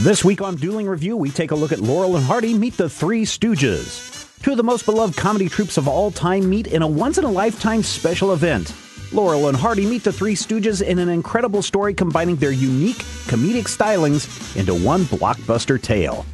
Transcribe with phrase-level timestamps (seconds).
[0.00, 2.88] This week on Dueling Review, we take a look at Laurel and Hardy meet the
[2.88, 4.30] Three Stooges.
[4.42, 7.24] Two of the most beloved comedy troupes of all time meet in a once in
[7.24, 8.74] a lifetime special event.
[9.10, 13.74] Laurel and Hardy meet the Three Stooges in an incredible story combining their unique comedic
[13.74, 16.26] stylings into one blockbuster tale.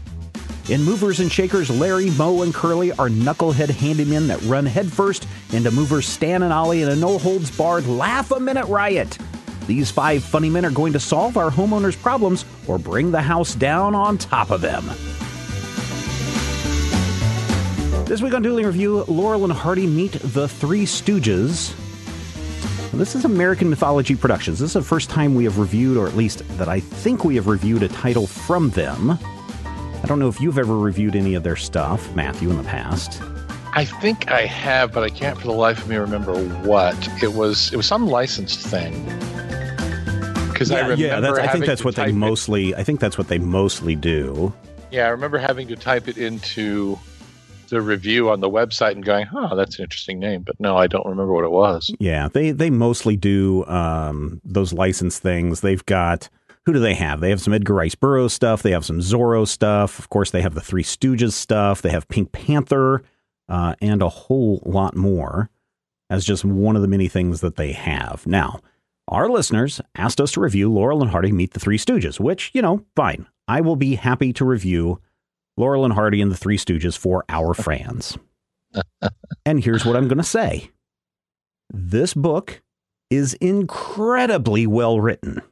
[0.69, 5.71] In Movers and Shakers, Larry, Moe, and Curly are knucklehead handymen that run headfirst into
[5.71, 9.17] movers Stan and Ollie in a no holds barred laugh a minute riot.
[9.67, 13.55] These five funny men are going to solve our homeowners' problems or bring the house
[13.55, 14.85] down on top of them.
[18.07, 21.75] This week on Dueling Review, Laurel and Hardy meet the Three Stooges.
[22.93, 24.59] This is American Mythology Productions.
[24.59, 27.37] This is the first time we have reviewed, or at least that I think we
[27.37, 29.13] have reviewed, a title from them.
[29.13, 33.23] I don't know if you've ever reviewed any of their stuff, Matthew, in the past.
[33.73, 37.09] I think I have, but I can't for the life of me remember what.
[37.23, 38.93] It was it was some licensed thing.
[40.69, 40.81] Because yeah, I
[41.21, 42.75] remember yeah, I think that's what they type it- mostly.
[42.75, 44.53] I think that's what they mostly do.
[44.91, 46.99] Yeah, I remember having to type it into
[47.69, 50.87] the review on the website and going, "Oh, that's an interesting name," but no, I
[50.87, 51.91] don't remember what it was.
[51.99, 55.63] Yeah, they they mostly do um, those license things.
[55.63, 56.29] They've got
[56.67, 57.21] who do they have?
[57.21, 58.63] They have some Edgar Rice Burroughs stuff.
[58.63, 59.99] They have some Zorro stuff.
[59.99, 61.83] Of course, they have the Three Stooges stuff.
[61.83, 63.03] They have Pink Panther
[63.49, 65.51] uh, and a whole lot more
[66.09, 68.27] as just one of the many things that they have.
[68.27, 68.61] Now,
[69.13, 72.63] our listeners asked us to review Laurel and Hardy Meet the Three Stooges, which you
[72.63, 73.27] know, fine.
[73.47, 75.01] I will be happy to review
[75.57, 78.17] Laurel and Hardy and the Three Stooges for our fans.
[79.47, 80.71] and here's what I'm going to say.
[81.71, 82.63] This book
[83.11, 85.43] is incredibly well written.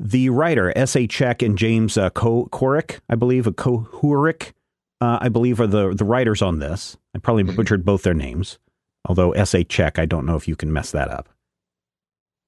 [0.00, 1.06] The writer, S.A.
[1.06, 4.52] Check and James uh, I believe, a Kohuric,
[5.00, 6.96] uh, I believe, are the, the writers on this.
[7.14, 8.58] I probably butchered both their names,
[9.04, 9.64] although S.A.
[9.64, 11.28] Check, I don't know if you can mess that up.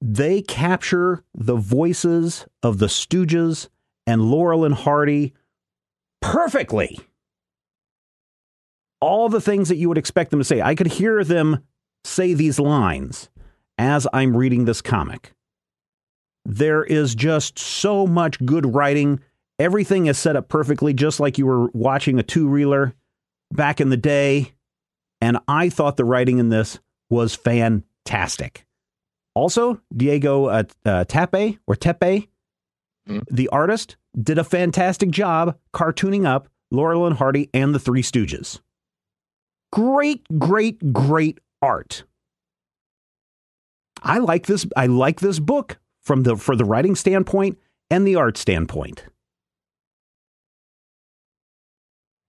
[0.01, 3.69] They capture the voices of the Stooges
[4.07, 5.35] and Laurel and Hardy
[6.23, 6.99] perfectly.
[9.01, 10.61] All the things that you would expect them to say.
[10.61, 11.65] I could hear them
[12.05, 13.29] say these lines
[13.79, 15.33] as I'm reading this comic.
[16.45, 19.21] There is just so much good writing.
[19.59, 22.95] Everything is set up perfectly, just like you were watching a two reeler
[23.53, 24.53] back in the day.
[25.21, 26.79] And I thought the writing in this
[27.11, 28.65] was fantastic.
[29.35, 32.29] Also, Diego uh, uh, Tape or Tepe,
[33.07, 33.21] Hmm.
[33.31, 38.61] the artist, did a fantastic job cartooning up Laurel and Hardy and the Three Stooges.
[39.73, 42.05] Great, great, great art.
[44.03, 44.67] I like this.
[44.77, 47.59] I like this book from the for the writing standpoint
[47.91, 49.05] and the art standpoint.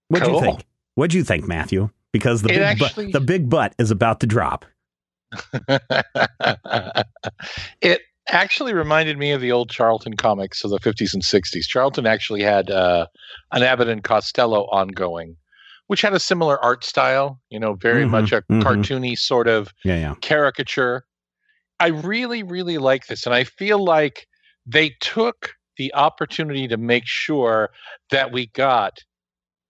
[0.09, 0.65] What'd you think?
[0.95, 1.89] What'd you think, Matthew?
[2.11, 4.65] Because the It big actually- butt, the big butt is about to drop.
[7.81, 11.67] it actually reminded me of the old Charlton comics of the 50s and 60s.
[11.67, 13.07] Charlton actually had uh,
[13.51, 15.35] an Abbott and Costello ongoing,
[15.87, 18.61] which had a similar art style, you know, very Mhm, much a mhm.
[18.61, 20.15] cartoony sort of Yeah, yeah.
[20.21, 21.05] caricature.
[21.79, 23.25] I really, really like this.
[23.25, 24.27] And I feel like
[24.65, 27.71] they took the opportunity to make sure
[28.11, 28.99] that we got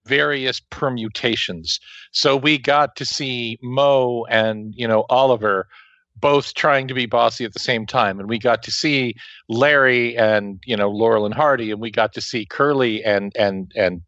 [0.06, 1.80] various permutations.
[2.12, 5.68] So we got to see Moe and, you know, Oliver
[6.16, 8.20] both trying to be bossy at the same time.
[8.20, 9.16] And we got to see
[9.50, 13.72] Larry and, you know, Laurel and Hardy, and we got to see Curly and and
[13.76, 14.02] and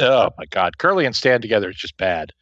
[0.00, 2.32] oh my God, Curly and Stan together is just bad.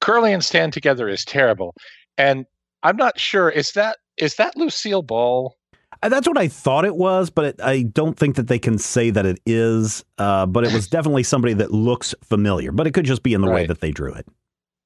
[0.00, 1.74] Curly and Stan together is terrible.
[2.16, 2.46] And
[2.82, 5.56] I'm not sure, is that is that Lucille Ball?
[6.02, 9.10] That's what I thought it was, but it, I don't think that they can say
[9.10, 10.04] that it is.
[10.18, 12.72] Uh, but it was definitely somebody that looks familiar.
[12.72, 14.26] But it could just be in the way that they drew it.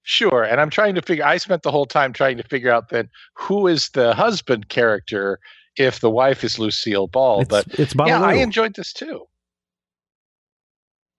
[0.02, 0.42] Sure.
[0.42, 3.08] And I'm trying to figure I spent the whole time trying to figure out then
[3.34, 5.40] who is the husband character
[5.76, 7.40] if the wife is Lucille Ball.
[7.40, 9.24] It's, but it's yeah, I enjoyed this too.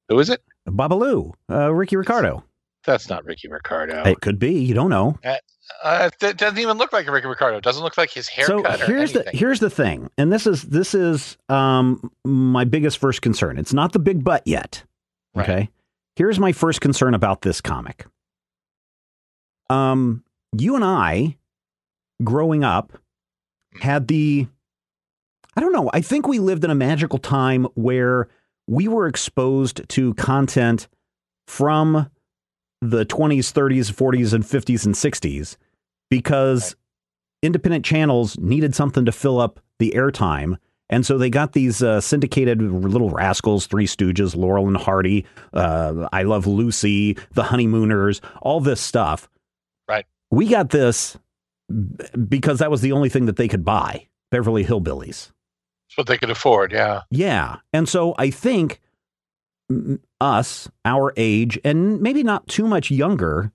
[0.09, 0.44] Who is it?
[0.67, 2.43] Babalu, uh, Ricky Ricardo.
[2.85, 4.03] That's not Ricky Ricardo.
[4.03, 4.53] It could be.
[4.53, 5.17] You don't know.
[5.23, 5.37] Uh,
[5.84, 7.58] that doesn't even look like a Ricky Ricardo.
[7.58, 10.47] It doesn't look like his so haircut or here's the here's the thing, and this
[10.47, 13.58] is this is um, my biggest first concern.
[13.58, 14.84] It's not the big butt yet.
[15.34, 15.50] Right.
[15.50, 15.70] Okay.
[16.16, 18.06] Here's my first concern about this comic.
[19.70, 20.23] Um,
[20.58, 21.38] you and I,
[22.23, 22.94] growing up,
[23.82, 24.47] had the
[25.58, 25.90] I don't know.
[25.94, 28.28] I think we lived in a magical time where
[28.67, 30.88] we were exposed to content
[31.47, 32.09] from
[32.90, 35.58] the 20s, 30s, 40s, and 50s and 60s
[36.09, 36.76] because
[37.41, 40.58] independent channels needed something to fill up the airtime.
[40.90, 46.08] And so they got these uh, syndicated little rascals, Three Stooges, Laurel and Hardy, uh,
[46.14, 49.28] I Love Lucy, The Honeymooners, all this stuff.
[49.90, 50.05] Right.
[50.29, 51.17] We got this
[52.28, 55.31] because that was the only thing that they could buy Beverly Hillbillies.
[55.88, 56.72] It's what they could afford.
[56.72, 57.02] Yeah.
[57.09, 57.58] Yeah.
[57.73, 58.79] And so I think
[60.22, 63.52] us, our age, and maybe not too much younger,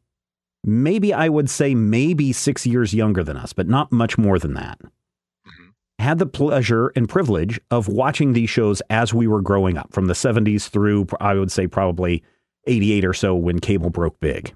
[0.64, 4.54] maybe I would say maybe six years younger than us, but not much more than
[4.54, 5.70] that, mm-hmm.
[5.98, 10.06] had the pleasure and privilege of watching these shows as we were growing up from
[10.06, 12.22] the 70s through, I would say, probably
[12.66, 14.54] 88 or so when cable broke big.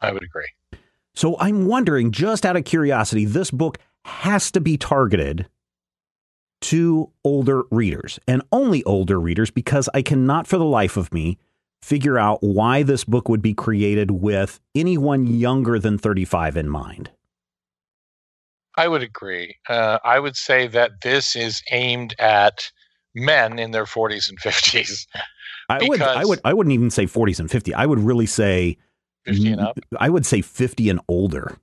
[0.00, 0.48] I would agree.
[1.14, 5.46] So I'm wondering, just out of curiosity, this book has to be targeted
[6.62, 11.38] to older readers and only older readers because I cannot for the life of me
[11.82, 17.10] figure out why this book would be created with anyone younger than 35 in mind.
[18.76, 19.56] I would agree.
[19.68, 22.70] Uh, I would say that this is aimed at
[23.14, 25.06] men in their 40s and 50s.
[25.68, 27.74] I would, I would, I wouldn't even say 40s and 50.
[27.74, 28.78] I would really say
[29.24, 29.78] 50 and up.
[29.98, 31.56] I would say 50 and older.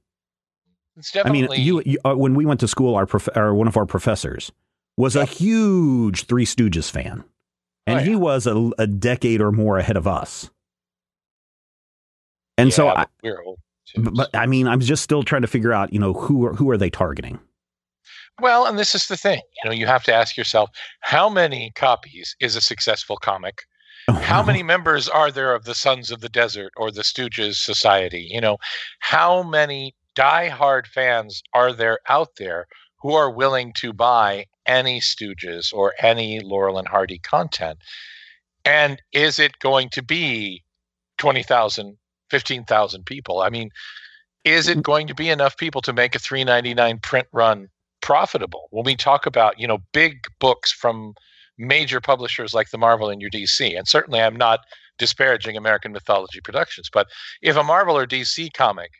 [0.97, 1.45] It's definitely.
[1.45, 3.77] I mean, you, you uh, when we went to school, our prof- or one of
[3.77, 4.51] our professors
[4.99, 7.23] was a huge Three Stooges fan,
[7.87, 8.05] and oh, yeah.
[8.05, 10.49] he was a, a, decade or more ahead of us.
[12.57, 13.59] And yeah, so I, we're old.
[13.87, 16.53] Too, but, I mean, I'm just still trying to figure out, you know, who are,
[16.53, 17.39] who are they targeting?
[18.41, 19.41] Well, and this is the thing.
[19.63, 20.69] You know, you have to ask yourself,
[20.99, 23.59] how many copies is a successful comic?
[24.09, 27.55] Oh, how many members are there of the Sons of the Desert or the Stooges
[27.55, 28.27] Society?
[28.29, 28.57] You know,
[28.99, 32.67] how many die-hard fans are there out there
[33.01, 37.80] who are willing to buy any Stooges or any Laurel and Hardy content?
[38.63, 40.63] And is it going to be
[41.18, 41.98] 20,000,
[42.30, 43.42] 15,000 people?
[43.42, 43.71] I mean,
[44.45, 44.83] is it mm.
[44.83, 47.68] going to be enough people to make a 399 print run
[48.01, 48.68] profitable?
[48.69, 51.13] When we talk about, you know, big books from
[51.57, 54.62] major publishers like the Marvel and your DC, and certainly I'm not
[54.98, 57.07] disparaging American Mythology Productions, but
[57.42, 58.92] if a Marvel or DC comic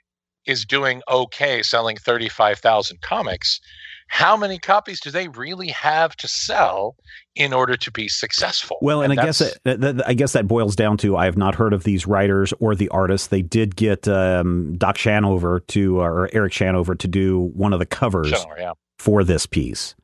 [0.46, 3.60] is doing okay selling 35,000 comics,
[4.10, 6.96] how many copies do they really have to sell
[7.36, 8.78] in order to be successful?
[8.82, 11.56] Well, and, and I guess that, I guess that boils down to I have not
[11.56, 13.28] heard of these writers or the artists.
[13.28, 17.86] They did get um, Doc Shanover to or Eric Shanower to do one of the
[17.86, 18.74] covers yeah.
[18.98, 19.96] for this piece.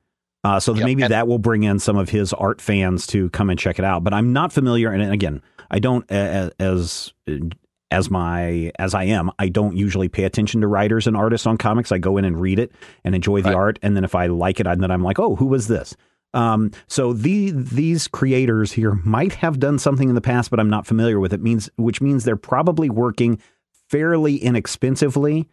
[0.43, 0.85] Uh, so yep.
[0.85, 3.79] maybe and, that will bring in some of his art fans to come and check
[3.79, 4.03] it out.
[4.03, 5.41] But I'm not familiar, and again,
[5.71, 7.13] I don't as as
[8.09, 11.91] my as I am, I don't usually pay attention to writers and artists on comics.
[11.91, 12.71] I go in and read it
[13.03, 13.55] and enjoy the right.
[13.55, 15.95] art, and then if I like it, then I'm like, oh, who was this?
[16.35, 20.69] Um, so the these creators here might have done something in the past, but I'm
[20.69, 21.41] not familiar with it.
[21.41, 23.39] Means which means they're probably working
[23.89, 25.47] fairly inexpensively.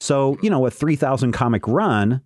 [0.00, 2.22] So you know, a three thousand comic run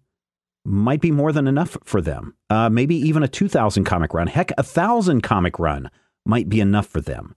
[0.65, 2.37] might be more than enough for them.
[2.51, 4.27] Uh, maybe even a two thousand comic run.
[4.27, 5.91] Heck, a thousand comic run
[6.27, 7.35] might be enough for them.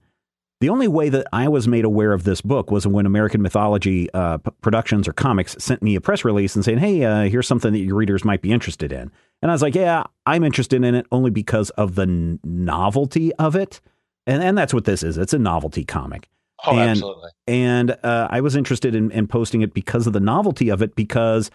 [0.60, 4.08] The only way that I was made aware of this book was when American Mythology
[4.14, 7.46] uh, P- Productions or Comics sent me a press release and saying, "Hey, uh, here's
[7.46, 9.12] something that your readers might be interested in."
[9.42, 13.34] And I was like, "Yeah, I'm interested in it only because of the n- novelty
[13.34, 13.82] of it."
[14.26, 15.18] And and that's what this is.
[15.18, 16.28] It's a novelty comic.
[16.66, 17.30] Oh, and, absolutely.
[17.46, 20.96] And uh, I was interested in, in posting it because of the novelty of it
[20.96, 21.50] because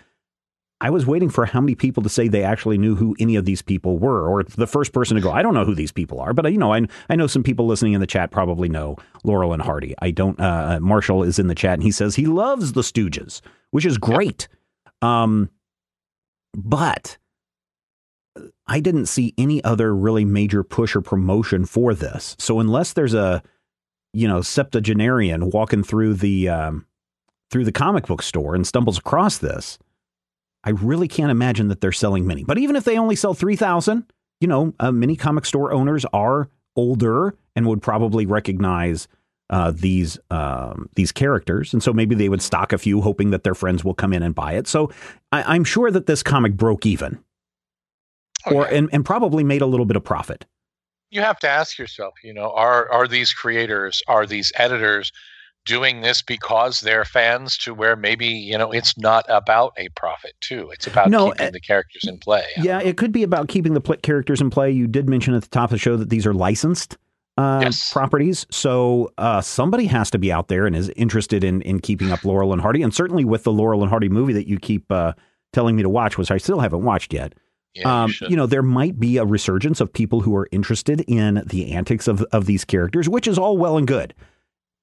[0.81, 3.45] I was waiting for how many people to say they actually knew who any of
[3.45, 6.19] these people were, or the first person to go, I don't know who these people
[6.19, 8.97] are, but you know, I, I know some people listening in the chat probably know
[9.23, 9.93] Laurel and Hardy.
[10.01, 10.39] I don't.
[10.39, 13.85] Uh, uh Marshall is in the chat and he says he loves the Stooges, which
[13.85, 14.47] is great.
[15.03, 15.51] Um,
[16.55, 17.19] but
[18.65, 22.35] I didn't see any other really major push or promotion for this.
[22.39, 23.43] So unless there's a,
[24.13, 26.87] you know, septuagenarian walking through the um,
[27.51, 29.77] through the comic book store and stumbles across this
[30.63, 32.43] I really can't imagine that they're selling many.
[32.43, 34.05] But even if they only sell 3,000,
[34.39, 39.07] you know, uh, many comic store owners are older and would probably recognize
[39.49, 43.43] uh, these um, these characters, and so maybe they would stock a few, hoping that
[43.43, 44.65] their friends will come in and buy it.
[44.65, 44.89] So
[45.33, 47.21] I, am sure that this comic broke even,
[48.47, 50.45] oh, or and, and probably made a little bit of profit.
[51.09, 55.11] You have to ask yourself, you know, are are these creators, are these editors
[55.65, 60.33] doing this because they're fans to where maybe you know it's not about a profit
[60.41, 60.69] too.
[60.71, 62.45] It's about no, keeping uh, the characters in play.
[62.57, 64.71] Yeah it could be about keeping the pl- characters in play.
[64.71, 66.97] You did mention at the top of the show that these are licensed
[67.37, 67.91] uh, yes.
[67.91, 68.45] properties.
[68.51, 72.25] So uh, somebody has to be out there and is interested in in keeping up
[72.25, 72.81] laurel and hardy.
[72.81, 75.13] And certainly with the laurel and hardy movie that you keep uh,
[75.53, 77.33] telling me to watch which i still haven't watched yet
[77.73, 81.01] yeah, um, you, you, know, there might be a resurgence of people who are interested
[81.07, 84.13] in the antics of, of these characters, which is all well and good.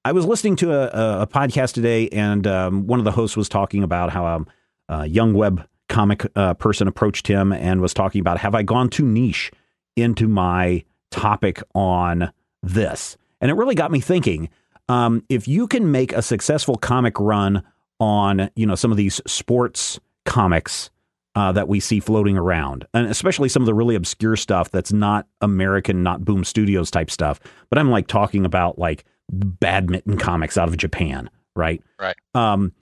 [0.05, 3.49] I was listening to a, a podcast today, and um, one of the hosts was
[3.49, 4.47] talking about how um,
[4.87, 8.89] a young web comic uh, person approached him and was talking about, have I gone
[8.89, 9.51] too niche
[9.97, 12.31] into my topic on
[12.63, 13.17] this?
[13.41, 14.49] And it really got me thinking.
[14.87, 17.63] Um, if you can make a successful comic run
[17.99, 20.89] on, you know, some of these sports comics,
[21.35, 24.91] uh, that we see floating around, and especially some of the really obscure stuff that's
[24.91, 27.39] not American, not Boom Studios type stuff.
[27.69, 31.81] But I'm like talking about like badminton comics out of Japan, right?
[31.99, 32.15] Right.
[32.33, 32.73] Um,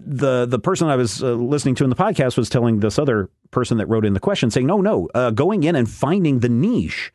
[0.00, 3.30] the the person I was uh, listening to in the podcast was telling this other
[3.50, 6.48] person that wrote in the question, saying, "No, no, uh, going in and finding the
[6.48, 7.12] niche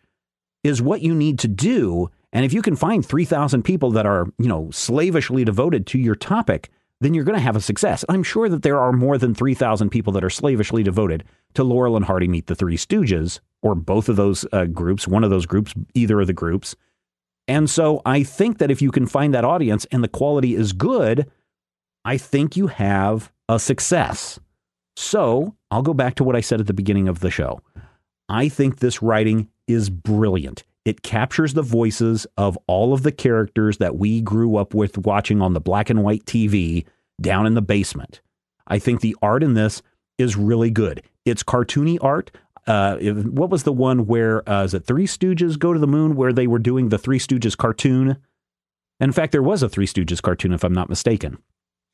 [0.64, 4.26] is what you need to do." And if you can find 3,000 people that are,
[4.40, 8.04] you know, slavishly devoted to your topic, then you're going to have a success.
[8.10, 11.24] I'm sure that there are more than 3,000 people that are slavishly devoted
[11.54, 15.24] to Laurel and Hardy Meet the Three Stooges, or both of those uh, groups, one
[15.24, 16.76] of those groups, either of the groups.
[17.48, 20.74] And so I think that if you can find that audience and the quality is
[20.74, 21.30] good,
[22.06, 24.40] I think you have a success.
[24.96, 27.62] So I'll go back to what I said at the beginning of the show.
[28.30, 30.64] I think this writing is brilliant.
[30.86, 35.42] It captures the voices of all of the characters that we grew up with watching
[35.42, 36.86] on the black and white TV
[37.22, 38.22] down in the basement.
[38.68, 39.82] I think the art in this
[40.18, 41.04] is really good.
[41.26, 42.32] It's cartoony art.
[42.66, 46.16] Uh, what was the one where uh, is it Three Stooges go to the moon
[46.16, 48.18] where they were doing the Three Stooges cartoon?
[49.00, 51.38] And in fact, there was a Three Stooges cartoon, if I'm not mistaken.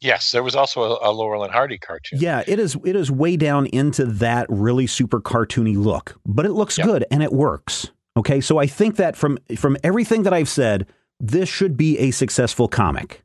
[0.01, 2.19] Yes, there was also a, a Laurel and Hardy cartoon.
[2.21, 2.77] Yeah, it is.
[2.85, 6.87] It is way down into that really super cartoony look, but it looks yep.
[6.87, 7.91] good and it works.
[8.15, 10.87] Okay, so I think that from from everything that I've said,
[11.19, 13.23] this should be a successful comic.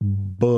[0.00, 0.56] But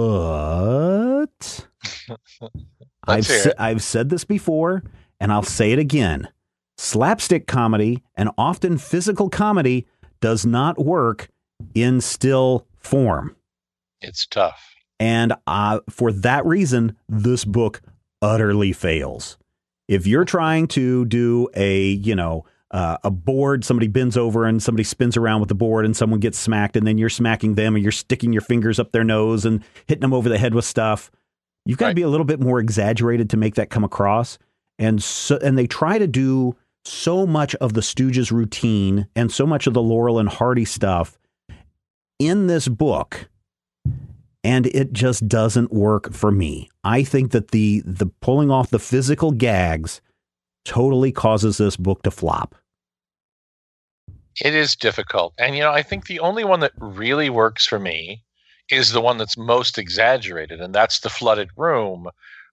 [3.07, 4.83] I've sa- I've said this before,
[5.21, 6.29] and I'll say it again.
[6.77, 9.87] Slapstick comedy and often physical comedy
[10.21, 11.29] does not work
[11.75, 13.37] in still form.
[14.01, 14.75] It's tough.
[14.99, 17.83] And uh, for that reason, this book
[18.23, 19.39] utterly fails.
[19.89, 24.63] If you're trying to do a, you know, uh, a board, somebody bends over and
[24.63, 27.77] somebody spins around with the board and someone gets smacked and then you're smacking them
[27.77, 30.65] and you're sticking your fingers up their nose and hitting them over the head with
[30.65, 31.11] stuff.
[31.65, 31.91] You've got right.
[31.93, 34.39] to be a little bit more exaggerated to make that come across.
[34.79, 39.47] And so, and they try to do so much of the Stooges routine and so
[39.47, 41.19] much of the Laurel and Hardy stuff
[42.19, 43.29] in this book
[44.45, 46.71] and it just doesn't work for me.
[46.85, 50.03] I think that the the pulling off the physical gags
[50.65, 52.55] totally causes this book to flop.
[54.45, 55.33] It is difficult.
[55.39, 58.23] And you know, I think the only one that really works for me
[58.71, 62.09] is the one that's most exaggerated and that's the flooded room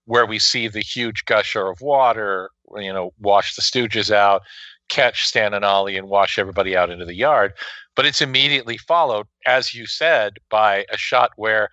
[0.05, 4.41] where we see the huge gusher of water, you know, wash the stooges out,
[4.89, 7.53] catch Stan and Ollie and wash everybody out into the yard.
[7.95, 11.69] But it's immediately followed, as you said, by a shot where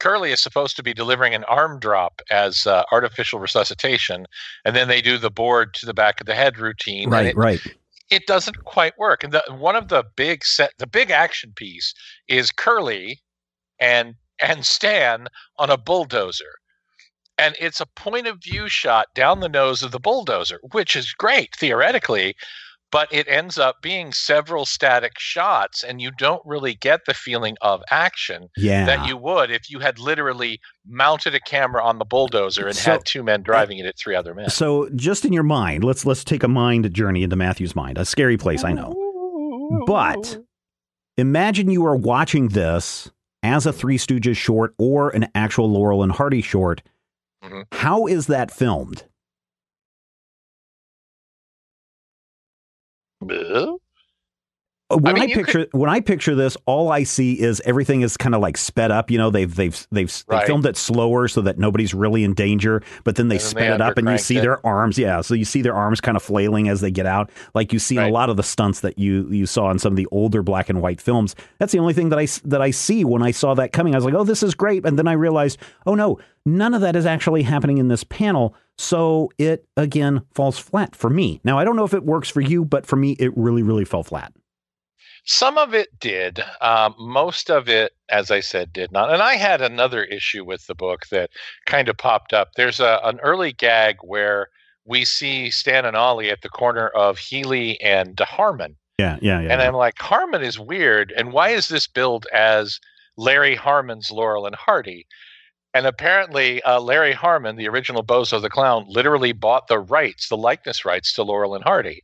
[0.00, 4.26] Curly is supposed to be delivering an arm drop as uh, artificial resuscitation,
[4.64, 7.08] and then they do the board to the back of the head routine.
[7.08, 7.60] Right, it, right.
[8.10, 9.22] It doesn't quite work.
[9.22, 11.94] And the, one of the big set, the big action piece
[12.26, 13.20] is Curly
[13.82, 15.26] and and Stan
[15.58, 16.54] on a bulldozer
[17.38, 21.12] and it's a point of view shot down the nose of the bulldozer, which is
[21.12, 22.34] great theoretically,
[22.92, 27.56] but it ends up being several static shots, and you don't really get the feeling
[27.62, 28.84] of action yeah.
[28.84, 32.92] that you would if you had literally mounted a camera on the bulldozer and so,
[32.92, 34.50] had two men driving it at three other men.
[34.50, 37.96] So, just in your mind, let's let's take a mind journey into Matthew's mind.
[37.96, 38.94] A scary place, I know,
[39.86, 40.38] but
[41.16, 43.10] imagine you are watching this
[43.42, 46.82] as a Three Stooges short or an actual Laurel and Hardy short
[47.42, 47.62] Mm-hmm.
[47.72, 49.04] How is that filmed?
[54.96, 55.72] When I, mean, I picture could...
[55.72, 59.10] when I picture this, all I see is everything is kind of like sped up.
[59.10, 60.40] You know, they've they've they've right.
[60.40, 62.82] they filmed it slower so that nobody's really in danger.
[63.04, 64.42] But then they and sped then they it up, and you see it.
[64.42, 64.98] their arms.
[64.98, 67.78] Yeah, so you see their arms kind of flailing as they get out, like you
[67.78, 68.10] see right.
[68.10, 70.68] a lot of the stunts that you you saw in some of the older black
[70.68, 71.34] and white films.
[71.58, 73.94] That's the only thing that I that I see when I saw that coming.
[73.94, 76.80] I was like, oh, this is great, and then I realized, oh no, none of
[76.80, 78.54] that is actually happening in this panel.
[78.78, 81.40] So it again falls flat for me.
[81.44, 83.84] Now I don't know if it works for you, but for me, it really really
[83.84, 84.32] fell flat.
[85.24, 86.42] Some of it did.
[86.60, 89.12] Um, most of it, as I said, did not.
[89.12, 91.30] And I had another issue with the book that
[91.66, 92.54] kind of popped up.
[92.56, 94.48] There's a, an early gag where
[94.84, 98.76] we see Stan and Ollie at the corner of Healy and Harmon.
[98.98, 99.52] Yeah, yeah, yeah.
[99.52, 99.68] And yeah.
[99.68, 101.12] I'm like, Harmon is weird.
[101.16, 102.80] And why is this billed as
[103.16, 105.06] Larry Harmon's Laurel and Hardy?
[105.74, 110.36] And apparently, uh, Larry Harmon, the original Bozo the Clown, literally bought the rights, the
[110.36, 112.02] likeness rights to Laurel and Hardy.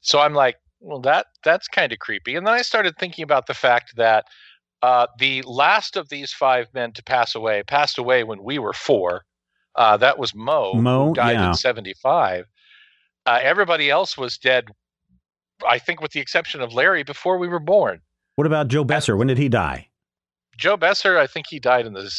[0.00, 2.34] So I'm like, well, that that's kind of creepy.
[2.34, 4.26] And then I started thinking about the fact that
[4.82, 8.72] uh, the last of these five men to pass away passed away when we were
[8.72, 9.22] four.
[9.74, 11.48] Uh, that was Moe, Moe died yeah.
[11.48, 12.44] in '75.
[13.24, 14.66] Uh, everybody else was dead.
[15.66, 18.00] I think, with the exception of Larry, before we were born.
[18.34, 19.16] What about Joe Besser?
[19.16, 19.88] when did he die?
[20.58, 22.10] Joe Besser, I think he died in the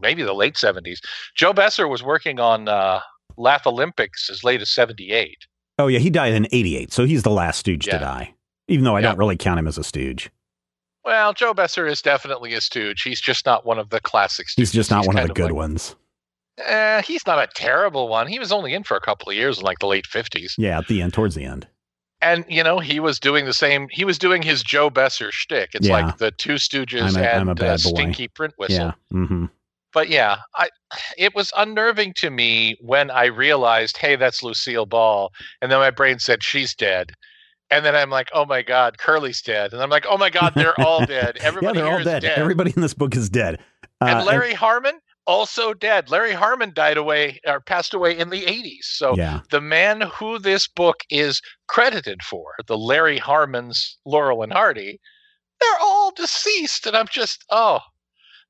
[0.00, 0.98] maybe the late 70s.
[1.34, 3.00] Joe Besser was working on uh,
[3.36, 5.46] Laugh Olympics as late as 78.
[5.78, 5.98] Oh, yeah.
[5.98, 6.92] He died in 88.
[6.92, 7.94] So he's the last stooge Yeah.
[7.94, 8.34] to die,
[8.68, 9.08] even though I Yeah.
[9.08, 10.30] don't really count him as a stooge.
[11.04, 13.02] Well, Joe Besser is definitely a stooge.
[13.02, 14.54] He's just not one of the classic stooges.
[14.58, 15.96] He's just not one of the good like- ones.
[16.58, 18.28] Eh, he's not a terrible one.
[18.28, 20.52] He was only in for a couple of years in like the late 50s.
[20.58, 21.66] Yeah, at the end, towards the end.
[22.20, 23.88] And, you know, he was doing the same.
[23.90, 25.70] He was doing his Joe Besser shtick.
[25.74, 25.94] It's Yeah.
[26.06, 27.76] like the Two Stooges a- and a uh.
[27.78, 28.76] Stinky Print Whistle.
[28.76, 28.92] Yeah.
[29.10, 29.46] hmm
[29.92, 30.68] but yeah, I
[31.18, 35.30] it was unnerving to me when I realized, hey, that's Lucille Ball,
[35.60, 37.12] and then my brain said she's dead,
[37.70, 40.52] and then I'm like, oh my god, Curly's dead, and I'm like, oh my god,
[40.54, 41.36] they're all dead.
[41.36, 42.22] Yeah, Everybody they're here all is dead.
[42.22, 42.38] dead.
[42.38, 43.60] Everybody in this book is dead.
[44.00, 46.10] Uh, and Larry Harmon also dead.
[46.10, 48.84] Larry Harmon died away or passed away in the 80s.
[48.84, 49.40] So yeah.
[49.50, 55.00] the man who this book is credited for, the Larry Harmons, Laurel and Hardy,
[55.60, 56.86] they're all deceased.
[56.86, 57.78] And I'm just, oh,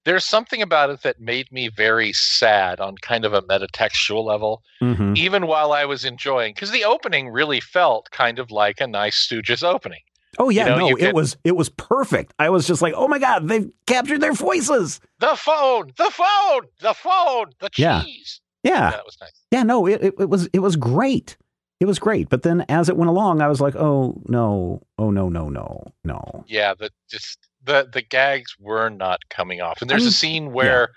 [0.04, 4.62] there's something about it that made me very sad on kind of a metatextual level,
[4.80, 8.87] hmm even while I was enjoying, because the opening really felt kind of like a
[8.87, 10.00] nice Stooges opening.
[10.38, 12.32] Oh yeah, know, no, it get- was it was perfect.
[12.38, 15.00] I was just like, oh my god, they've captured their voices.
[15.18, 18.02] The phone, the phone, the phone, the Yeah.
[18.02, 18.40] cheese.
[18.64, 19.32] Yeah, That was nice.
[19.50, 21.37] yeah, no, it, it, it was it was great.
[21.80, 22.28] It was great.
[22.28, 25.85] But then as it went along, I was like, oh no, oh no, no, no,
[26.04, 26.44] no.
[26.47, 30.52] yeah the just the the gags were not coming off and there's mean, a scene
[30.52, 30.88] where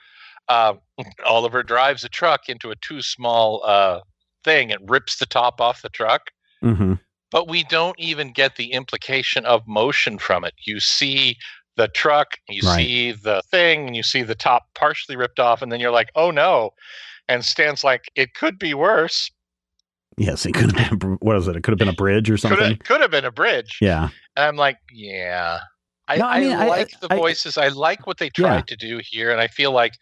[0.50, 0.80] um,
[1.26, 4.00] oliver drives a truck into a too small uh,
[4.44, 6.22] thing and rips the top off the truck
[6.62, 6.94] hmm
[7.32, 11.36] but we don't even get the implication of motion from it you see
[11.78, 12.78] the truck you Right.
[12.78, 16.10] see the thing and you see the top partially ripped off and then you're like
[16.16, 16.72] oh no
[17.28, 19.30] and stan's like it could be worse
[20.18, 21.18] Yes, it could have been.
[21.20, 21.58] What is it?
[21.58, 22.70] It could have been a bridge or could something.
[22.70, 25.60] have, could have been a bridge Yeah, And I'm like, yeah.
[26.08, 27.58] I, No, I mean, I- like the I- voices.
[27.58, 28.62] I like what they tried Yeah.
[28.68, 29.94] to do here, and I feel like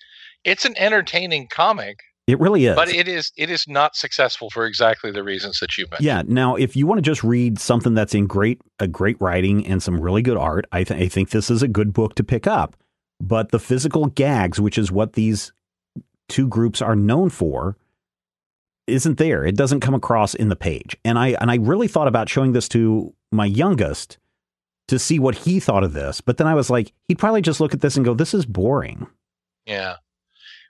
[0.43, 2.75] it's an entertaining comic, it really is.
[2.75, 6.05] but it is it is not successful for exactly the reasons that you mentioned.
[6.05, 6.23] Yeah.
[6.25, 9.81] Now, if you want to just read something that's in great, a great writing and
[9.81, 12.45] some really good art, I, th- I think this is a good book to pick
[12.47, 12.75] up.
[13.21, 15.53] But the physical gags, which is what these
[16.27, 17.77] two groups are known for,
[18.87, 19.45] isn't there.
[19.45, 20.97] It doesn't come across in the page.
[21.05, 24.17] And I and I really thought about showing this to my youngest
[24.87, 26.21] to see what he thought of this.
[26.21, 28.45] But then I was like, he'd probably just look at this and go, "This is
[28.45, 29.07] boring."
[29.65, 29.95] Yeah.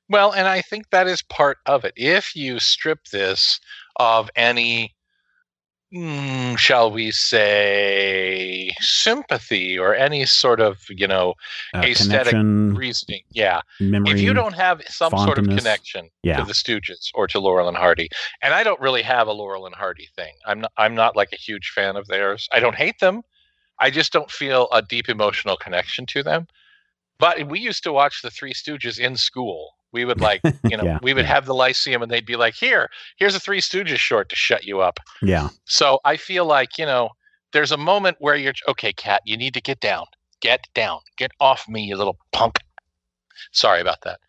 [0.10, 1.93] Well, and I think that is part of it.
[1.95, 3.60] If you strip this
[3.95, 4.93] of any,
[5.95, 11.34] mm, shall we say, sympathy or any sort of, you know,
[11.73, 13.62] Uh, Aesthetic reasoning, yeah.
[13.80, 14.12] memory.
[14.12, 16.38] if you don't have some sort of connection Yeah.
[16.38, 18.10] to the Stooges or to Laurel and Hardy,
[18.41, 20.34] and I don't really have a Laurel and Hardy thing.
[20.45, 20.71] I'm not.
[20.78, 22.47] I'm not like a huge fan of theirs.
[22.52, 23.21] I don't hate them.
[23.84, 26.48] I just don't feel a deep emotional connection to them.
[27.19, 29.74] But we used to watch the Three Stooges in school.
[29.91, 31.34] We would like, you know, Yeah, we would yeah.
[31.34, 34.63] have the Lyceum, and they'd be like, "Here, here's a Three Stooges short to shut
[34.63, 35.50] you up." yeah.
[35.65, 37.10] So I feel like, you know,
[37.52, 40.06] there's a moment where you're okay, Cat, you need to get down.
[40.39, 41.00] Get down.
[41.17, 42.60] Get off me, you little punk.
[43.52, 44.19] Sorry about that.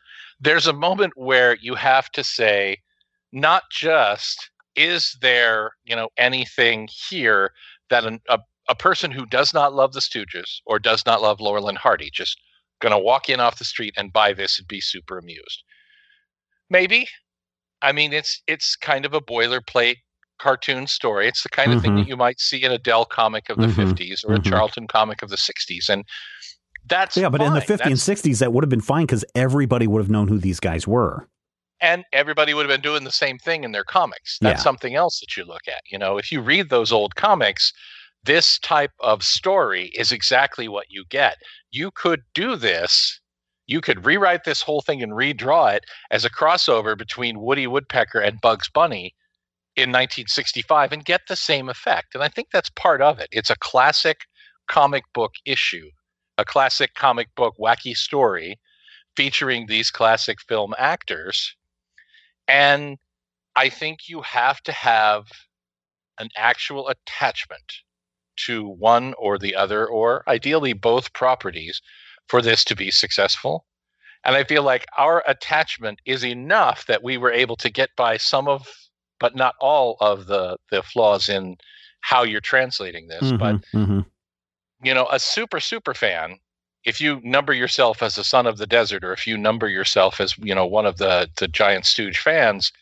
[0.41, 2.79] There's a moment where you have to say,
[3.33, 7.53] not just is there, you know, anything here
[7.91, 8.39] that an, a,
[8.69, 12.11] a person who does not love the Stooges or does not love Laurel and Hardy
[12.13, 12.39] just
[12.81, 15.63] gonna walk in off the street and buy this and be super amused.
[16.71, 17.07] Maybe.
[17.83, 19.97] I mean, it's it's kind of a boilerplate
[20.41, 21.29] cartoon story.
[21.29, 22.01] It's the kind of thing Mhm.
[22.03, 23.75] that you might see in a Dell comic of the Mhm.
[23.77, 24.51] 50s or a Mhm.
[24.51, 25.89] Charlton comic of the 60s.
[25.89, 26.05] And
[26.87, 27.67] that's Yeah, but in the fine.
[27.67, 30.61] 50s and 60s, that would have been fine because everybody would have known who these
[30.61, 31.29] guys were.
[31.81, 34.39] and everybody would have been doing the same thing in their comics.
[34.41, 34.63] That's Yeah.
[34.63, 35.83] something else that you look at.
[35.91, 37.73] You know, if you read those old comics,
[38.25, 41.37] this type of story is exactly what you get.
[41.71, 43.21] You could do this.
[43.67, 48.21] You could rewrite this whole thing and redraw it as a crossover between Woody Woodpecker
[48.21, 49.15] and Bugs Bunny
[49.77, 52.15] in 1965 and get the same effect.
[52.15, 53.29] And I think that's part of it.
[53.33, 54.21] It's a classic
[54.69, 55.89] comic book issue,
[56.39, 58.59] a classic comic book wacky story
[59.17, 61.57] featuring these classic film actors.
[62.49, 62.99] And
[63.57, 65.27] I think you have to have
[66.19, 67.84] an actual attachment
[68.47, 71.81] to one or the other, or ideally both properties,
[72.29, 73.67] for this to be successful.
[74.25, 78.17] And I feel like our attachment is enough that we were able to get by
[78.17, 78.67] some of,
[79.21, 81.57] but not all of the the flaws in
[82.01, 83.33] how you're translating this.
[83.33, 84.07] But Mhm, mhm.
[84.83, 86.39] you know, a super super fan,
[86.85, 90.21] if you number yourself as a son of the desert, or if you number yourself
[90.21, 92.73] as you know one of the the giant stooge fans,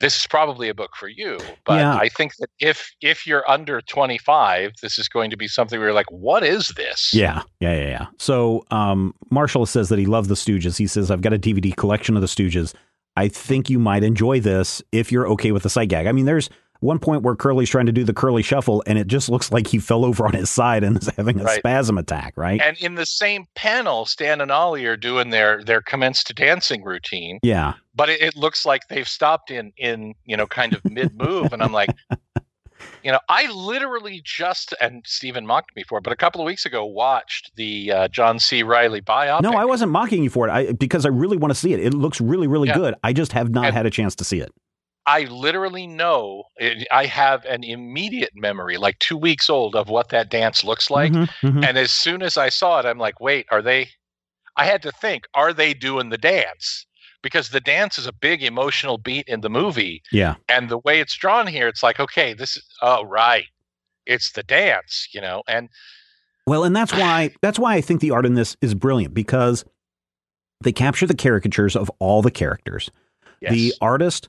[0.00, 1.38] this is probably a book for you.
[1.64, 1.96] But Yeah.
[1.96, 5.88] I think that if if you're under 25, this is going to be something where
[5.88, 7.10] you're like, what is this?
[7.12, 8.06] Yeah, yeah, yeah, yeah.
[8.18, 10.76] So um, Marshall says that he loved the Stooges.
[10.78, 12.74] He says, I've got a DVD collection of the Stooges.
[13.16, 16.06] I think you might enjoy this if you're okay with the sight gag.
[16.06, 16.48] I mean, there's
[16.80, 19.66] one point where Curly's trying to do the curly shuffle, and it just looks like
[19.66, 21.58] he fell over on his side and is having a Right.
[21.58, 22.60] spasm attack, right?
[22.62, 26.84] And in the same panel, Stan and Ollie are doing their their commence to dancing
[26.84, 30.84] routine, yeah, but it, it looks like they've stopped in in you know kind of
[30.84, 31.90] mid move, and I'm like,
[33.02, 36.46] you know, I literally just and Stephen mocked me for it, but a couple of
[36.46, 38.62] weeks ago watched the uh, John C.
[38.62, 39.42] Reilly biopic.
[39.42, 41.80] no, I wasn't mocking you for it I, because I really want to see it.
[41.80, 42.74] It looks really, really Yeah.
[42.76, 42.94] good.
[43.02, 44.52] I just have not And- had a chance to see it.
[45.08, 50.10] I literally know it, I have an immediate memory, like two weeks old, of what
[50.10, 51.12] that dance looks like.
[51.12, 51.64] Mhm, mhm.
[51.64, 53.88] And as soon as I saw it, I'm like, wait, are they?
[54.58, 56.84] I had to think, are they doing the dance?
[57.22, 60.02] Because the dance is a big emotional beat in the movie.
[60.12, 63.46] yeah, And the way it's drawn here, it's like, okay, this is, oh, right.
[64.04, 65.42] It's the dance, you know?
[65.48, 65.70] And
[66.46, 69.64] Well, and that's why that's why I think the art in this is brilliant because
[70.62, 72.90] they capture the caricatures of all the characters.
[73.40, 74.28] yes, The artist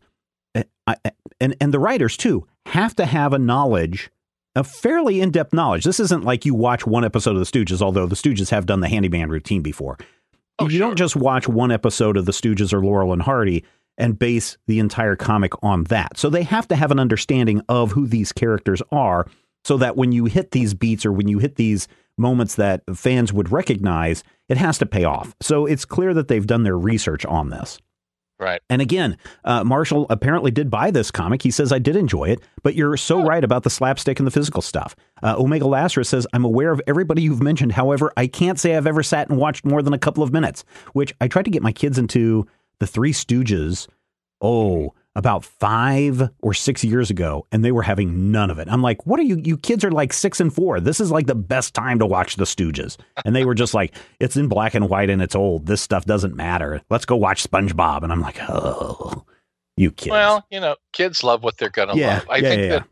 [0.56, 1.10] Eh, eh,
[1.40, 4.10] and and the writers too have to have a knowledge,
[4.56, 5.84] a fairly in depth knowledge.
[5.84, 8.80] This isn't like you watch one episode of the Stooges, although the Stooges have done
[8.80, 9.98] the handyman routine before.
[10.60, 10.88] Oh, you sure.
[10.88, 13.64] don't just watch one episode of the Stooges or Laurel and Hardy
[13.98, 16.18] and base the entire comic on that.
[16.18, 19.28] So they have to have an understanding of who these characters are
[19.64, 23.32] so that when you hit these beats or when you hit these moments that fans
[23.34, 25.36] would recognize, it has to pay off.
[25.42, 27.80] So it's clear that they've done their research on this.
[28.40, 28.62] Right.
[28.70, 31.42] And again, uh, Marshall apparently did buy this comic.
[31.42, 34.32] He says, I did enjoy it, but you're so right about the slapstick and the
[34.32, 34.96] physical stuff.
[35.22, 37.74] Uh, Omega Lazarus says, I'm aware of everybody you've mentioned.
[37.74, 40.64] However, I can't say I've ever sat and watched more than a couple of minutes,
[40.94, 42.48] which I tried to get my kids into
[42.80, 43.88] the Three Stooges.
[44.42, 48.68] Oh, about five or six years ago, and they were having none of it.
[48.68, 49.40] I'm like, what are you?
[49.44, 50.80] You kids are like six and four.
[50.80, 52.98] This is like the best time to watch the Stooges.
[53.26, 55.68] And they were just like, it's in black and white and it's old.
[55.68, 56.82] This stuff doesn't matter.
[56.90, 58.02] Let's go watch SpongeBob.
[58.02, 59.26] And I'm like, oh,
[59.78, 60.12] you kids.
[60.12, 62.26] Well, you know, kids love what they're going to Yeah, love.
[62.30, 62.88] I yeah, think yeah, that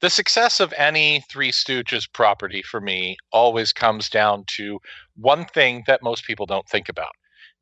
[0.00, 4.78] the success of any Three Stooges property for me always comes down to
[5.16, 7.12] one thing that most people don't think about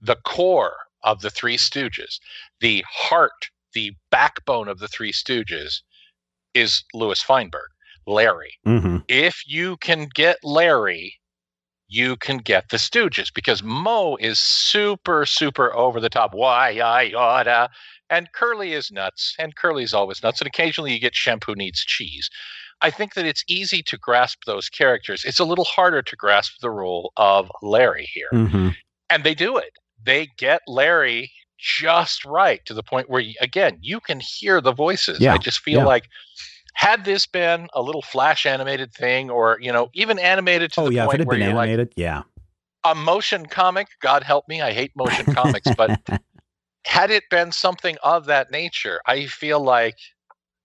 [0.01, 2.19] the core of the Three Stooges,
[2.61, 5.81] the heart, the backbone of the Three Stooges
[6.55, 7.69] is Louis Feinberg,
[8.07, 8.55] Larry.
[8.65, 11.15] hmm If you can get Larry,
[11.89, 16.33] you can get the Stooges because Moe is super, super over the top.
[16.35, 17.69] Why I oughta.
[18.11, 20.41] And Curly is nuts, and Curly's always nuts.
[20.41, 22.29] And occasionally you get shampoo needs cheese.
[22.81, 25.25] I think that it's easy to grasp those characters.
[25.25, 28.29] It's a little harder to grasp the role of Larry here.
[28.31, 28.69] hmm
[29.11, 29.73] And they do it.
[30.03, 31.31] They get Larry
[31.65, 35.19] just right to the point where, again, you can hear the voices.
[35.19, 35.87] Yeah, I just feel yeah.
[35.87, 36.09] like
[36.75, 40.89] had this been a little flash animated thing or, you know, even animated to Oh,
[40.89, 41.03] the yeah.
[41.05, 42.23] If point it had where been you're like, animated, yeah.
[42.85, 46.01] a motion comic, God help me, I hate motion comics, but
[46.85, 49.97] had it been something of that nature, I feel like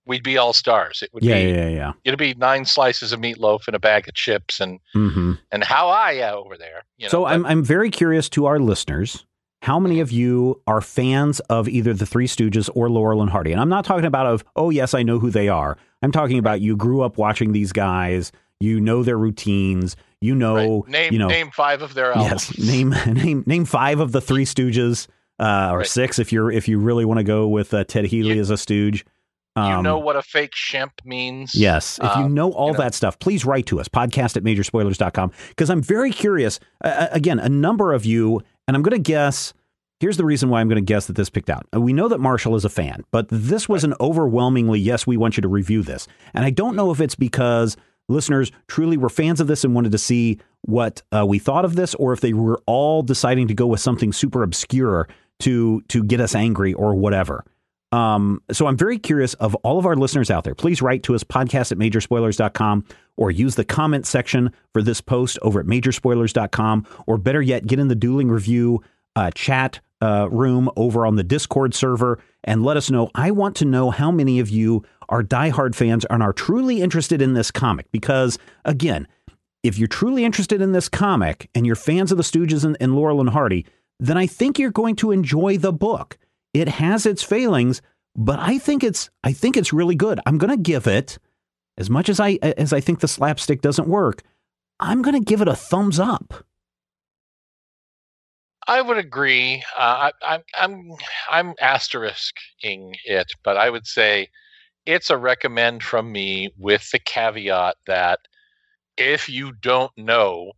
[0.05, 1.01] we'd be all stars.
[1.03, 1.91] It would yeah, be yeah, yeah, yeah.
[2.03, 5.87] it'd be nine slices of meatloaf and a bag of chips and hmm and how
[5.89, 6.83] I uh, over there.
[6.97, 9.25] You know, so but- I'm I'm very curious to our listeners.
[9.69, 13.51] How many of you are fans of either the Three Stooges or Laurel and Hardy?
[13.51, 15.77] And I'm not talking about of oh yes I know who they are.
[16.01, 18.31] I'm talking about you grew up watching these guys.
[18.59, 19.95] You know their routines.
[20.21, 20.87] You know right.
[20.89, 22.49] name you know name five of their albums.
[22.57, 25.05] yes name name name five of the Three Stooges
[25.39, 25.87] uh, or Right.
[25.87, 28.49] six if you're if you really want to go with uh, Ted Healy You- as
[28.49, 29.05] a Stooge.
[29.55, 31.53] you Um, know what a fake shemp means.
[31.53, 31.99] Yes.
[32.01, 32.79] If you Um, know all you know.
[32.79, 36.59] that stuff, please write to us, podcast at majorspoilers.com, because I'm very curious.
[36.83, 39.53] Uh, again, a number of you, and I'm going to guess.
[39.99, 41.67] Here's the reason why I'm going to guess that this picked out.
[41.73, 45.35] We know that Marshall is a fan, but this was an overwhelmingly yes, we want
[45.35, 46.07] you to review this.
[46.33, 47.75] And I don't know if it's because
[48.07, 51.75] listeners truly were fans of this and wanted to see what uh, we thought of
[51.75, 55.07] this, or if they were all deciding to go with something super obscure
[55.39, 57.43] to to get us angry or whatever.
[57.91, 60.53] Um, so I'm very curious of all of our listeners out there.
[60.53, 62.85] Please write to us, podcast at majorspoilers.com,
[63.17, 67.79] or use the comment section for this post over at majorspoilers.com, or better yet, get
[67.79, 68.83] in the dueling review
[69.15, 73.09] uh, chat uh, room over on the Discord server and let us know.
[73.15, 77.21] I want to know how many of you are diehard fans and are truly interested
[77.21, 79.07] in this comic because, again,
[79.63, 82.95] if you're truly interested in this comic and you're fans of the Stooges and, and
[82.95, 83.65] Laurel and Hardy,
[83.99, 86.17] then I think you're going to enjoy the book.
[86.53, 87.81] It has its failings,
[88.15, 90.19] but I think it's I think it's really good.
[90.25, 91.17] I'm going to give it
[91.77, 94.23] as much as I as I think the slapstick doesn't work.
[94.79, 96.45] I'm going to give it a thumbs up.
[98.69, 99.63] I would agree.
[99.75, 100.91] Uh, I, I'm I'm
[101.27, 104.29] I'm asterisking it, but I would say
[104.85, 108.19] it's a recommend from me with the caveat that
[108.95, 110.51] if you don't know,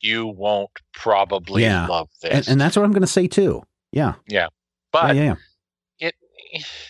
[0.00, 1.86] you won't probably Yeah.
[1.86, 2.32] love this.
[2.32, 3.62] And, and that's what I'm going to say too.
[3.92, 4.14] Yeah.
[4.26, 4.48] yeah,
[4.90, 5.34] but yeah,
[6.00, 6.08] yeah.
[6.08, 6.14] it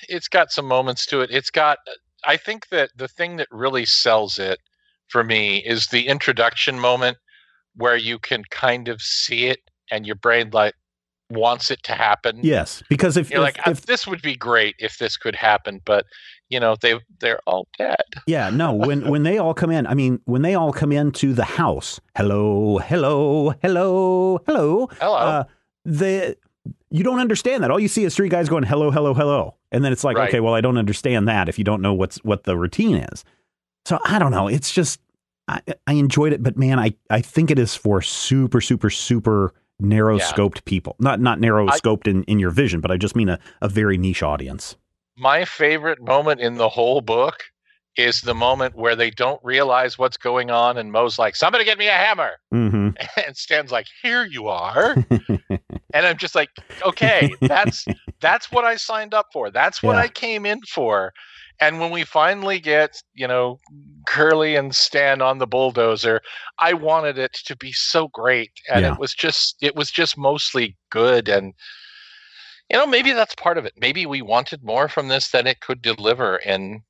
[0.09, 1.33] it's got some moments to it.
[1.33, 1.79] It's got
[2.25, 4.61] I think that the thing that really sells it
[5.09, 7.19] for me is the introduction moment
[7.75, 9.59] where you can kind of see it
[9.91, 10.75] and your brain like
[11.31, 12.41] wants it to happen.
[12.43, 12.83] Yes.
[12.89, 15.81] Because if, You're if, like, "Ah, if this would be great if this could happen,
[15.85, 16.07] but
[16.49, 17.97] you know, they they're all dead.
[18.27, 21.33] Yeah, no, when when they all come in, I mean, when they all come into
[21.33, 24.89] the house, hello, hello, hello, hello.
[25.01, 25.15] Hello.
[25.15, 25.45] Uh,
[25.85, 26.37] the
[26.91, 27.71] you don't understand that.
[27.71, 29.57] All you see is three guys going hello, hello, hello.
[29.73, 30.29] And then it's like, Right.
[30.29, 33.25] okay, well, I don't understand that if you don't know what's what the routine is.
[33.85, 34.47] So I don't know.
[34.47, 35.01] It's just
[35.49, 39.55] I, I enjoyed it, but man, I, I think it is for super, super, super
[39.83, 40.97] narrow scoped people.
[40.99, 43.99] Not not narrow scoped in, in your vision, but I just mean a, a very
[43.99, 44.77] niche audience.
[45.17, 47.43] My favorite moment in the whole book
[47.97, 51.79] is the moment where they don't realize what's going on and Moe's like, Somebody get
[51.79, 52.33] me a hammer.
[52.51, 52.91] hmm
[53.27, 54.97] And Stan's like, Here you are.
[55.93, 56.49] and I'm just like,
[56.87, 57.87] okay, that's
[58.21, 59.51] that's what I signed up for.
[59.51, 60.03] That's what Yeah.
[60.03, 61.13] I came in for.
[61.63, 63.61] And when we finally get, you know,
[64.09, 66.21] Curly and Stan on the bulldozer,
[66.59, 68.51] I wanted it to be so great.
[68.69, 68.95] And Yeah.
[68.95, 71.55] it was just it was just mostly good and
[72.69, 73.75] you know, maybe that's part of it.
[73.77, 76.83] Maybe we wanted more from this than it could deliver in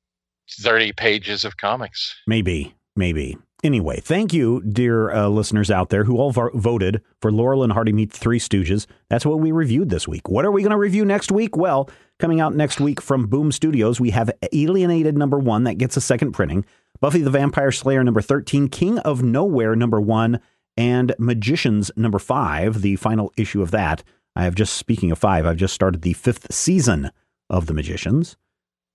[0.61, 2.15] 30 pages of comics.
[2.25, 3.37] Maybe, maybe.
[3.63, 7.71] Anyway, thank you, dear uh, listeners out there who all vo- voted for Laurel and
[7.71, 8.87] Hardy Meet Three Stooges.
[9.09, 10.27] That's what we reviewed this week.
[10.27, 11.55] What are we going to review next week?
[11.55, 15.95] Well, coming out next week from Boom Studios, we have Alienated number one that gets
[15.95, 16.65] a second printing,
[16.99, 20.41] Buffy the Vampire Slayer number 13, King of Nowhere number one,
[20.75, 24.03] and Magicians number five, the final issue of that.
[24.35, 27.11] I have just, speaking of five, I've just started the fifth season
[27.49, 28.35] of The Magicians.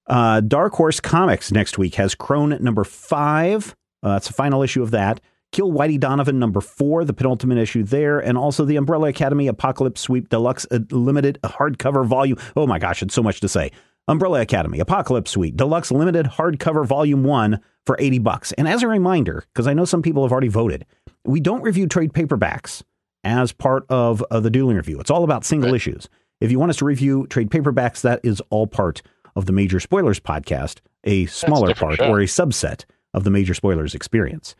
[0.07, 3.75] Uh, Dark Horse Comics next week has Crone number five.
[4.05, 5.21] Uh, it's the final issue of that.
[5.51, 10.01] Kill Whitey Donovan number four, the penultimate issue there, and also the Umbrella Academy Apocalypse
[10.03, 12.37] Suite Deluxe uh, Limited Hardcover Volume.
[12.57, 13.71] Oh my gosh, it's so much to say.
[14.09, 18.53] Umbrella Academy Apocalypse Suite Deluxe Limited Hardcover Volume One for eighty bucks.
[18.53, 20.85] And as a reminder, because I know some people have already voted,
[21.25, 22.83] we don't review trade paperbacks
[23.25, 25.01] as part of uh, the dueling review.
[25.01, 25.77] It's all about single Right.
[25.77, 26.09] issues.
[26.41, 29.03] If you want us to review trade paperbacks, that is all part
[29.35, 32.13] of the Major Spoilers podcast, a smaller different part show.
[32.13, 32.85] or a subset
[33.15, 34.55] of the Major Spoilers experience.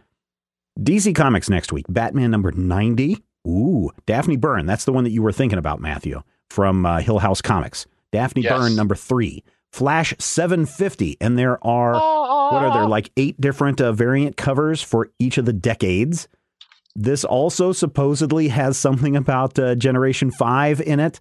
[0.79, 3.19] DC Comics next week, Batman number 90.
[3.47, 4.67] Ooh, Daphne Byrne.
[4.67, 7.87] That's the one that you were thinking about, Matthew, from uh, Hill House Comics.
[8.13, 8.53] Daphne Yes.
[8.53, 9.43] Byrne number three.
[9.73, 11.17] Flash 750.
[11.21, 15.45] And there are, what are there, like eight different uh, variant covers for each of
[15.45, 16.29] the decades.
[16.95, 21.21] This also supposedly has something about uh, Generation 5 in it.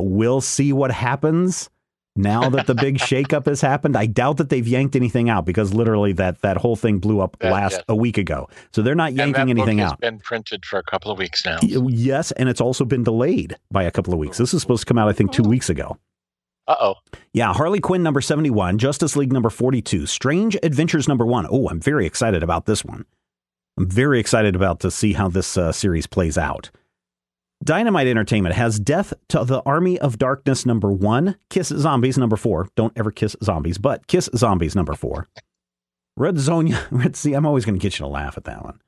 [0.00, 1.70] We'll see what happens
[2.16, 3.96] now that the big shakeup has happened.
[3.96, 7.36] I doubt that they've yanked anything out because literally that, that whole thing blew up
[7.40, 7.82] That- last yeah.
[7.88, 8.48] a week ago.
[8.72, 10.00] So they're not yanking anything out.
[10.00, 11.58] been printed for a couple of weeks now.
[11.62, 14.38] Yes, and it's also been delayed by a couple of weeks.
[14.38, 15.96] This is supposed to come out, I think, two weeks ago.
[16.68, 16.94] Uh oh.
[17.32, 21.46] Yeah, Harley Quinn number 71, Justice League number 42, Strange Adventures number 1.
[21.50, 23.04] Oh, I'm very excited about this one.
[23.76, 26.70] I'm very excited about to see how this uh, series plays out.
[27.62, 32.68] Dynamite Entertainment has Death to the Army of Darkness number 1, Kiss Zombies number 4.
[32.74, 35.28] Don't ever kiss zombies, but Kiss Zombies number 4.
[36.16, 38.80] Red Sonja, Red see, I'm always going to get you to laugh at that one.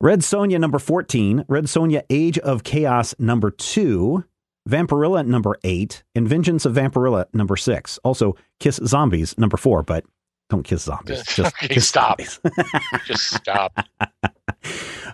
[0.00, 4.24] Red Sonja number 14, Red Sonja Age of Chaos number 2,
[4.68, 7.98] Vampirella number 8, and Vengeance of Vampirella number 6.
[8.04, 10.04] Also, Kiss Zombies number 4, but
[10.48, 11.22] don't kiss zombies.
[11.28, 12.20] Just Okay, kiss stop.
[12.20, 12.40] zombies.
[13.06, 13.72] Just stop.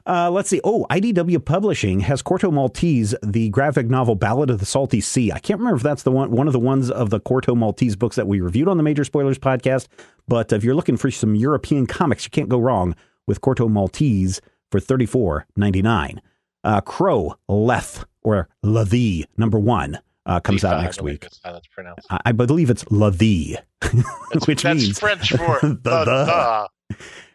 [0.06, 0.61] Uh, let's see.
[0.64, 5.32] Oh, IDW Publishing has Corto Maltese, the graphic novel Ballad of the Salty Sea.
[5.32, 7.96] I can't remember if that's the one, one of the ones of the Corto Maltese
[7.96, 9.88] books that we reviewed on the Major Spoilers podcast.
[10.28, 12.94] But if you're looking for some European comics, you can't go wrong
[13.26, 16.20] with Corto Maltese for thirty four ninety nine.
[16.64, 21.20] Uh, Crow Leth or Lathie number one uh, comes out next believe week.
[21.22, 22.06] That's how that's pronounced.
[22.11, 23.56] I, I believe it's Lathie,
[24.46, 26.68] which that's means French for the- the, the.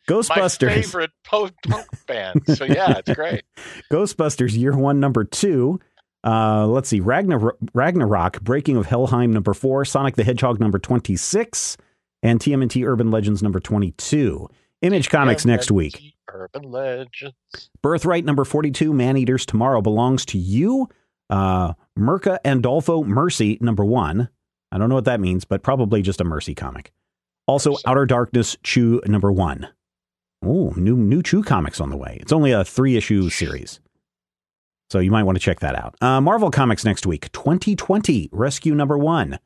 [0.07, 0.67] Ghostbusters.
[0.67, 2.41] My favorite post punk band.
[2.47, 3.43] So yeah, it's great.
[3.91, 5.79] Ghostbusters Year One, Number Two.
[6.23, 11.15] Uh, let's see, Ragnar- Ragnarok, Breaking of Helheim, Number Four, Sonic the Hedgehog, Number Twenty
[11.15, 11.77] Six,
[12.23, 14.47] and TMNT Urban Legends, Number Twenty Two.
[14.81, 16.15] Image Comics next week.
[16.27, 17.35] Urban Legends.
[17.83, 20.87] Birthright number 42, Man Eaters Tomorrow Belongs to You.
[21.29, 24.27] Uh, Mirka Andolfo Mercy number one.
[24.71, 26.91] I don't know what that means, but probably just a Mercy comic.
[27.47, 29.67] Also, Outer Darkness Chew number one.
[30.43, 32.17] Oh, new new Chew comics on the way.
[32.21, 33.79] It's only a three issue series.
[34.89, 35.95] So you might want to check that out.
[36.01, 39.39] Uh, Marvel Comics next week, 2020 Rescue Number One.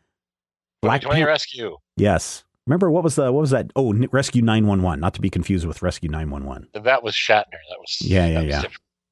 [0.81, 1.77] Black 2020 Pan- Rescue.
[1.97, 2.43] Yes.
[2.65, 3.71] Remember what was the what was that?
[3.75, 6.69] Oh, Rescue 911, not to be confused with Rescue 911.
[6.84, 7.43] That was Shatner.
[7.51, 8.63] That was Yeah, yeah, yeah.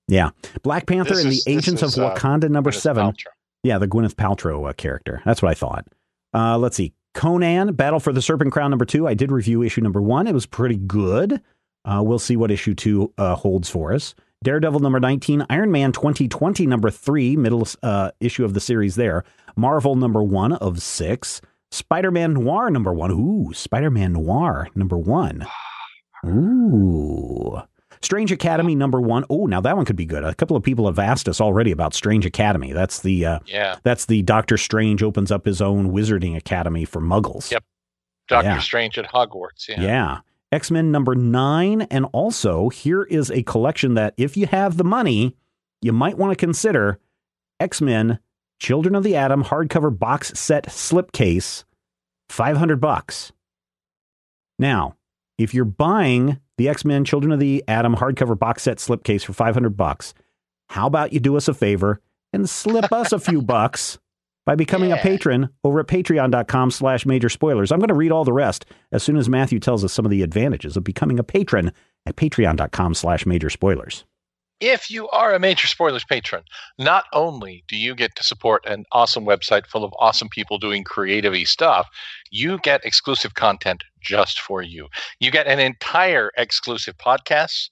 [0.08, 0.30] Yeah.
[0.64, 3.06] Black Panther this and is, the Agents is, of uh, Wakanda number Gwyneth 7.
[3.06, 3.32] Paltrow.
[3.64, 5.22] Yeah, the Gwyneth Paltrow uh, character.
[5.26, 5.88] That's what I thought.
[6.34, 6.94] Uh, let's see.
[7.14, 9.08] Conan, Battle for the Serpent Crown number 2.
[9.08, 10.26] I did review issue number 1.
[10.26, 11.42] It was pretty good.
[11.86, 14.16] Uh, we'll see what issue 2 uh, holds for us.
[14.44, 19.24] Daredevil number 19, Iron Man 2020 number 3, middle uh, issue of the series there.
[19.56, 21.42] Marvel number 1 of 6.
[21.72, 23.12] Spider Man Noir number 1.
[23.12, 25.46] Ooh, Spider Man Noir number 1.
[26.26, 27.62] Ooh.
[28.02, 29.26] Strange Academy number 1.
[29.30, 30.26] Oh, now that one could be good.
[30.26, 32.74] A couple of people have asked us already about Strange Academy.
[32.74, 33.78] That's the uh, yeah.
[33.84, 37.50] That's the Doctor Strange opens up his own wizarding academy for muggles.
[37.50, 37.64] Yep.
[38.28, 38.60] Doctor yeah.
[38.60, 39.70] Strange at Hogwarts.
[39.70, 39.82] Yeah.
[39.82, 40.20] Yeah.
[40.54, 41.82] X Men number nine.
[41.84, 45.36] And also, here is a collection that, if you have the money,
[45.82, 47.00] you might want to consider
[47.60, 48.20] X Men
[48.60, 51.66] Children of the Atom hardcover box set slipcase,
[52.30, 53.34] 500 bucks.
[54.58, 54.96] Now,
[55.38, 59.34] if you're buying the X Men Children of the Atom hardcover box set slipcase for
[59.34, 60.14] 500 bucks,
[60.70, 62.00] how about you do us a favor
[62.32, 63.98] and slip us a few bucks
[64.46, 64.98] by becoming yeah.
[64.98, 67.72] a patron over at patreon.com slash major spoilers.
[67.72, 70.12] I'm going to read all the rest as soon as Matthew tells us some of
[70.12, 71.72] the advantages of becoming a patron
[72.06, 74.06] at patreon.com slash major spoilers.
[74.60, 76.44] If you are a Major Spoilers patron,
[76.80, 80.86] not only do you get to support an awesome website full of awesome people doing
[80.86, 81.90] creative stuff,
[82.32, 84.88] you get exclusive content just for you.
[85.20, 87.72] You get an entire exclusive podcast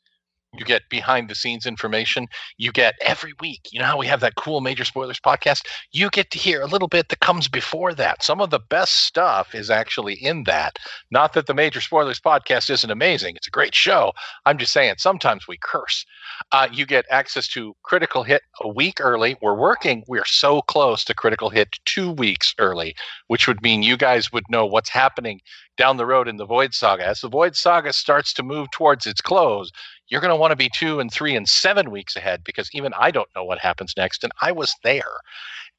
[0.54, 2.28] you get behind the scenes information.
[2.58, 3.70] You get every week.
[3.72, 5.66] You know how we have that cool Major Spoilers podcast?
[5.92, 8.22] You get to hear a little bit that comes before that.
[8.22, 10.78] Some of the best stuff is actually in that.
[11.10, 14.12] Not that the Major Spoilers podcast isn't amazing, it's a great show.
[14.46, 16.06] I'm just saying sometimes we curse.
[16.52, 19.38] Uh, you get access to Critical Hit a week early.
[19.42, 22.96] We're working, we're so close to Critical Hit two weeks early,
[23.28, 25.40] which would mean you guys would know what's happening
[25.78, 27.08] down the road in the Void Saga.
[27.08, 29.72] As the Void Saga starts to move towards its close,
[30.12, 32.94] you're going to want to be two and three and seven weeks ahead because even
[33.00, 35.22] I don't know what happens next, and I was there.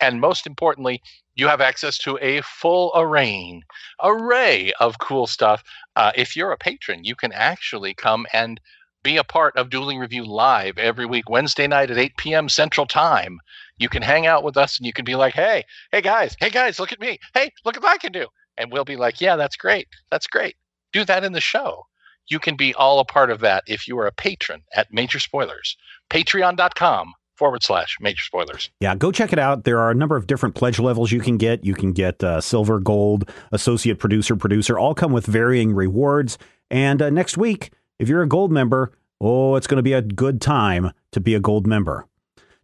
[0.00, 1.02] And most importantly,
[1.34, 3.62] you have access to a full array,
[4.02, 5.62] array of cool stuff.
[5.96, 8.58] Uh, if you're a patron, you can actually come and
[9.02, 12.48] be a part of Dueling Review live every week, Wednesday night at 8 p.m.
[12.48, 13.38] Central Time.
[13.76, 16.50] You can hang out with us and you can be like, hey, hey guys, hey
[16.50, 17.18] guys, look at me.
[17.34, 18.28] Hey, look what I can do.
[18.56, 19.88] And we'll be like, yeah, that's great.
[20.10, 20.56] That's great.
[20.92, 21.84] Do that in the show
[22.28, 25.18] you can be all a part of that if you are a patron at Major
[25.18, 25.76] Spoilers.
[26.10, 28.70] Patreon.com forward slash major spoilers.
[28.80, 29.64] Yeah, go check it out.
[29.64, 31.64] There are a number of different pledge levels you can get.
[31.64, 36.38] You can get uh, silver, gold, associate producer, producer, all come with varying rewards.
[36.70, 40.02] And uh, next week, if you're a gold member, oh, it's going to be a
[40.02, 42.06] good time to be a gold member.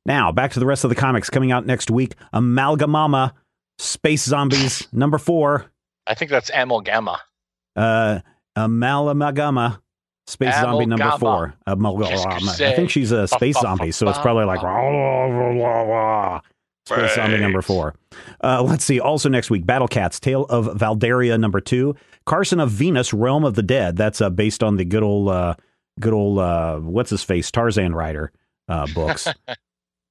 [0.06, 3.32] Now, back to the rest of the comics coming out next week Amalgamama,
[3.78, 5.66] Space Zombies, number four.
[6.06, 7.18] I think that's Amalgama.
[7.76, 8.20] Uh,
[8.66, 9.80] Amalgamma.
[10.26, 10.60] Space Amalgama.
[10.62, 11.54] Zombie number four.
[11.66, 12.60] Amalgama.
[12.60, 14.60] I think she's a space zombie, so it's probably like
[16.86, 17.94] Space Zombie number four.
[18.42, 19.00] Uh, let's see.
[19.00, 21.94] Also next week, Battle Cats, Tale of Valdaria number two.
[22.26, 23.96] Carson of Venus, Realm of the Dead.
[23.96, 25.54] That's uh, based on the good old, uh,
[26.00, 28.32] good old, uh, what's his face, Tarzan rider
[28.68, 29.28] uh, books.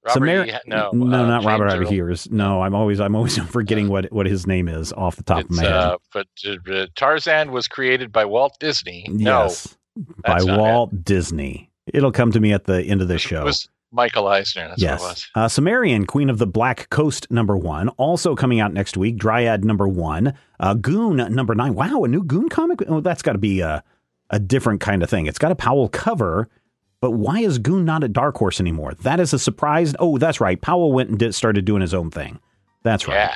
[0.07, 1.87] Robert e- no, no, uh, not Robert Earl.
[1.87, 2.29] Hears.
[2.31, 5.51] No, I'm always I'm always forgetting what what his name is off the top of
[5.51, 5.71] my head.
[5.71, 9.07] Uh, but uh, Tarzan was created by Walt Disney.
[9.11, 11.05] Yes, no, by Walt it.
[11.05, 11.71] Disney.
[11.93, 13.41] It'll come to me at the end of the show.
[13.41, 14.67] It was Michael Eisner.
[14.67, 14.99] That's yes.
[14.99, 15.27] what it was.
[15.35, 17.89] Uh, Cimmerian, Queen of the Black Coast, number one.
[17.89, 19.17] Also coming out next week.
[19.17, 20.33] Dryad, number one.
[20.59, 21.73] Uh, Goon, number nine.
[21.73, 22.81] Wow, a new Goon comic?
[22.87, 23.83] Oh, that's got to be a,
[24.29, 25.25] a different kind of thing.
[25.25, 26.49] It's got a Powell cover
[26.99, 28.93] but why is Goon not at Dark Horse anymore?
[29.01, 29.93] That is a surprise.
[29.99, 30.59] Oh, that's right.
[30.59, 32.39] Powell went and did, started doing his own thing.
[32.83, 33.15] That's right.
[33.15, 33.35] Yeah.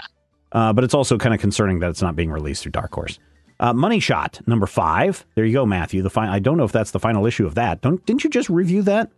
[0.52, 3.20] Uh, but it's also kind of concerning that it's not being released through Dark Horse.
[3.60, 5.24] Uh, Money Shot number five.
[5.36, 6.02] There you go, Matthew.
[6.02, 7.82] The fi- I don't know if that's the final issue of that.
[7.82, 9.12] Don't didn't you just review that?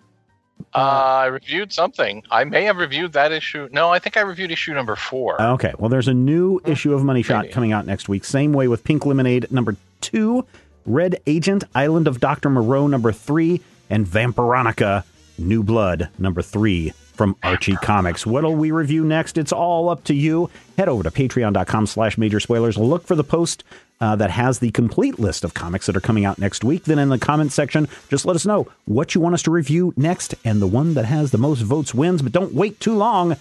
[0.76, 2.24] Uh, I reviewed something.
[2.30, 3.70] I may have reviewed that issue.
[3.72, 5.42] No, I think I reviewed issue number four.
[5.42, 5.74] Okay.
[5.80, 6.72] Well, there's a new hmm.
[6.72, 7.54] issue of Money Shot Maybe.
[7.54, 8.26] coming out next week.
[8.26, 10.46] Same way with Pink Lemonade number two,
[10.86, 13.62] Red Agent, Island of Doctor Moreau number three,
[13.94, 15.04] and Vampironica
[15.38, 18.26] New Blood, number three from Archie Comics.
[18.26, 19.38] What'll we review next?
[19.38, 20.50] It's all up to you.
[20.80, 22.76] Head over to patreon.com slash major spoilers.
[22.76, 23.64] Look for the post
[24.02, 26.86] uh, that has the complete list of comics that are coming out next week.
[26.86, 29.94] Then in the comments section, just let us know what you want us to review
[29.96, 32.24] next, and the one that has the most votes wins.
[32.24, 33.36] But don't wait too long.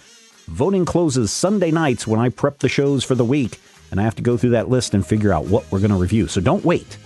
[0.45, 4.15] Voting closes Sunday nights when I prep the shows for the week, and I have
[4.15, 6.27] to go through that list and figure out what we're going to review.
[6.27, 6.97] So don't wait.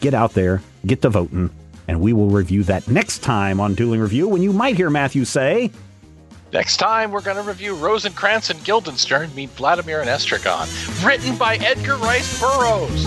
[0.00, 1.50] Get out there, get to voting,
[1.88, 5.24] and we will review that next time on Dueling Review when you might hear Matthew
[5.24, 5.70] say,
[6.52, 10.68] Next time, we're going to review Rosencrantz and Guildenstern meet Vladimir and Estragon,
[11.04, 13.06] written by Edgar Rice Burroughs.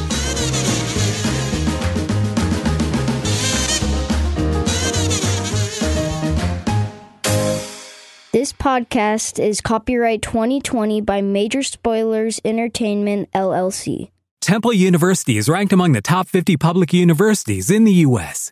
[8.32, 14.10] This podcast is copyright 2020 by Major Spoilers Entertainment, LLC.
[14.42, 18.52] Temple University is ranked among the top 50 public universities in the U.S.